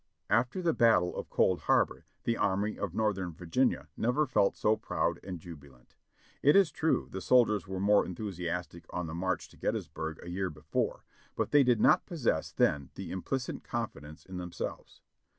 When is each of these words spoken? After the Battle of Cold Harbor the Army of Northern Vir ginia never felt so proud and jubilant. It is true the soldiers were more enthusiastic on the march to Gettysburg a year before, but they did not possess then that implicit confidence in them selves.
After 0.31 0.63
the 0.63 0.73
Battle 0.73 1.15
of 1.15 1.29
Cold 1.29 1.59
Harbor 1.59 2.05
the 2.23 2.35
Army 2.35 2.75
of 2.75 2.95
Northern 2.95 3.33
Vir 3.33 3.45
ginia 3.45 3.85
never 3.95 4.25
felt 4.25 4.57
so 4.57 4.75
proud 4.75 5.19
and 5.23 5.39
jubilant. 5.39 5.93
It 6.41 6.55
is 6.55 6.71
true 6.71 7.07
the 7.11 7.21
soldiers 7.21 7.67
were 7.67 7.79
more 7.79 8.03
enthusiastic 8.03 8.85
on 8.89 9.05
the 9.05 9.13
march 9.13 9.47
to 9.49 9.57
Gettysburg 9.57 10.17
a 10.23 10.29
year 10.31 10.49
before, 10.49 11.05
but 11.35 11.51
they 11.51 11.61
did 11.63 11.79
not 11.79 12.07
possess 12.07 12.51
then 12.51 12.89
that 12.95 13.09
implicit 13.11 13.63
confidence 13.63 14.25
in 14.25 14.37
them 14.37 14.51
selves. 14.51 15.03